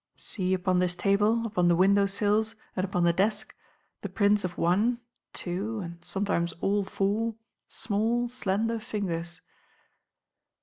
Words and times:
See 0.15 0.55
upon 0.55 0.79
this 0.79 0.95
table, 0.95 1.45
upon 1.45 1.67
the 1.67 1.75
window 1.75 2.07
sills, 2.07 2.55
and 2.75 2.83
upon 2.83 3.03
the 3.03 3.13
desk, 3.13 3.53
the 4.01 4.09
prints 4.09 4.43
of 4.43 4.57
one, 4.57 4.99
two, 5.31 5.79
and 5.81 6.03
sometimes 6.03 6.53
all 6.53 6.83
four, 6.83 7.35
small 7.67 8.27
slender 8.27 8.79
fingers." 8.79 9.41